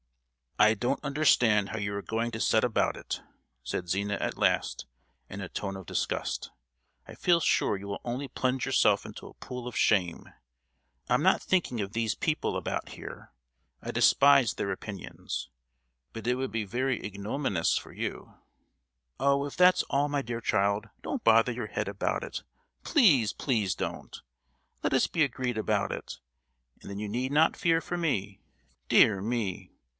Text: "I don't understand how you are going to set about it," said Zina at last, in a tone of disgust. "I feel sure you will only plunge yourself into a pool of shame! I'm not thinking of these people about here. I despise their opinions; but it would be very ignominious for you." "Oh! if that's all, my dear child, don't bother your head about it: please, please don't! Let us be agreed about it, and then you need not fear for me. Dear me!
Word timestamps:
"I 0.57 0.73
don't 0.75 1.03
understand 1.03 1.69
how 1.69 1.77
you 1.79 1.93
are 1.95 2.01
going 2.03 2.31
to 2.31 2.39
set 2.39 2.63
about 2.63 2.95
it," 2.95 3.21
said 3.63 3.87
Zina 3.89 4.15
at 4.15 4.37
last, 4.37 4.85
in 5.29 5.41
a 5.41 5.49
tone 5.49 5.75
of 5.75 5.85
disgust. 5.87 6.51
"I 7.07 7.13
feel 7.15 7.39
sure 7.39 7.77
you 7.77 7.87
will 7.87 8.01
only 8.03 8.27
plunge 8.27 8.65
yourself 8.65 9.05
into 9.05 9.27
a 9.27 9.33
pool 9.35 9.67
of 9.67 9.75
shame! 9.77 10.25
I'm 11.07 11.23
not 11.23 11.41
thinking 11.41 11.81
of 11.81 11.93
these 11.93 12.15
people 12.15 12.57
about 12.57 12.89
here. 12.89 13.31
I 13.81 13.91
despise 13.91 14.53
their 14.55 14.71
opinions; 14.71 15.49
but 16.13 16.27
it 16.27 16.35
would 16.35 16.51
be 16.51 16.65
very 16.65 17.03
ignominious 17.03 17.77
for 17.77 17.91
you." 17.91 18.35
"Oh! 19.19 19.45
if 19.45 19.55
that's 19.55 19.83
all, 19.83 20.09
my 20.09 20.23
dear 20.23 20.41
child, 20.41 20.89
don't 21.01 21.23
bother 21.23 21.51
your 21.51 21.67
head 21.67 21.87
about 21.87 22.23
it: 22.23 22.43
please, 22.83 23.33
please 23.33 23.73
don't! 23.73 24.19
Let 24.83 24.93
us 24.93 25.07
be 25.07 25.23
agreed 25.23 25.57
about 25.59 25.91
it, 25.91 26.19
and 26.81 26.89
then 26.89 26.97
you 26.99 27.09
need 27.09 27.31
not 27.31 27.57
fear 27.57 27.81
for 27.81 27.97
me. 27.97 28.41
Dear 28.89 29.21
me! 29.21 29.71